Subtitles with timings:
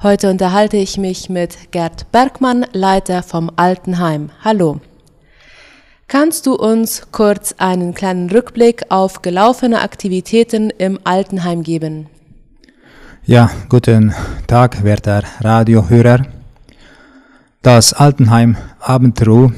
[0.00, 4.30] Heute unterhalte ich mich mit Gerd Bergmann, Leiter vom Altenheim.
[4.44, 4.80] Hallo.
[6.06, 12.06] Kannst du uns kurz einen kleinen Rückblick auf gelaufene Aktivitäten im Altenheim geben?
[13.24, 14.14] Ja, guten
[14.46, 16.26] Tag, werter Radiohörer.
[17.62, 19.52] Das Altenheim Abendruhe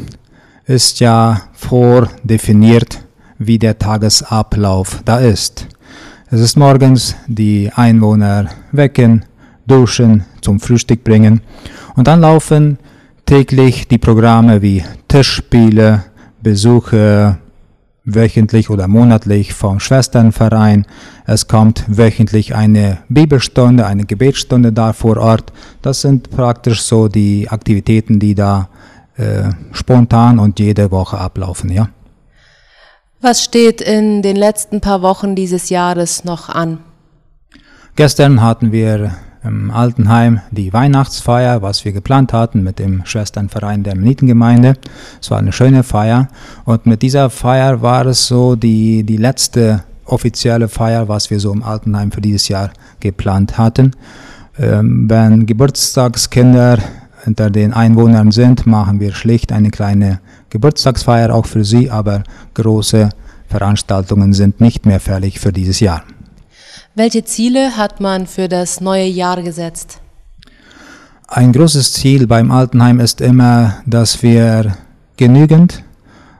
[0.64, 3.02] ist ja vordefiniert,
[3.36, 5.66] wie der Tagesablauf da ist.
[6.30, 9.26] Es ist morgens die Einwohner wecken,
[9.70, 11.40] duschen, zum Frühstück bringen
[11.96, 12.78] und dann laufen
[13.26, 16.04] täglich die Programme wie Tischspiele,
[16.42, 17.38] Besuche
[18.04, 20.86] wöchentlich oder monatlich vom Schwesternverein.
[21.26, 25.52] Es kommt wöchentlich eine Bibelstunde, eine Gebetsstunde da vor Ort.
[25.82, 28.68] Das sind praktisch so die Aktivitäten, die da
[29.16, 31.88] äh, spontan und jede Woche ablaufen, ja.
[33.20, 36.78] Was steht in den letzten paar Wochen dieses Jahres noch an?
[37.96, 39.12] Gestern hatten wir
[39.42, 44.74] im Altenheim die Weihnachtsfeier, was wir geplant hatten mit dem Schwesternverein der Menitengemeinde.
[45.20, 46.28] Es war eine schöne Feier
[46.64, 51.52] und mit dieser Feier war es so die, die letzte offizielle Feier, was wir so
[51.52, 53.92] im Altenheim für dieses Jahr geplant hatten.
[54.58, 56.78] Ähm, wenn Geburtstagskinder
[57.24, 62.24] unter den Einwohnern sind, machen wir schlicht eine kleine Geburtstagsfeier auch für sie, aber
[62.54, 63.10] große
[63.48, 66.02] Veranstaltungen sind nicht mehr fällig für dieses Jahr.
[66.96, 70.00] Welche Ziele hat man für das neue Jahr gesetzt?
[71.28, 74.76] Ein großes Ziel beim Altenheim ist immer, dass wir
[75.16, 75.84] genügend,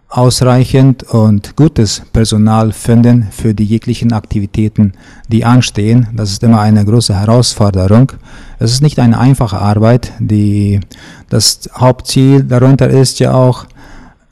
[0.09, 4.95] ausreichend und gutes Personal finden für die jeglichen Aktivitäten,
[5.29, 6.09] die anstehen.
[6.17, 8.11] Das ist immer eine große Herausforderung.
[8.59, 10.11] Es ist nicht eine einfache Arbeit.
[10.19, 10.81] Die,
[11.29, 13.67] das Hauptziel darunter ist ja auch,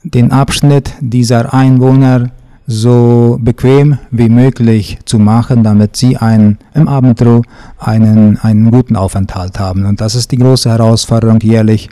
[0.03, 2.31] den Abschnitt dieser Einwohner
[2.71, 7.41] so bequem wie möglich zu machen, damit sie einen, im Abendruhe
[7.79, 9.85] einen, einen guten Aufenthalt haben.
[9.85, 11.89] Und das ist die große Herausforderung, jährlich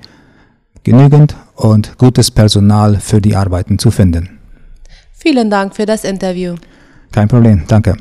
[0.84, 4.30] genügend und gutes Personal für die Arbeiten zu finden.
[5.14, 6.54] Vielen Dank für das Interview.
[7.12, 7.98] Kein Problem, danke.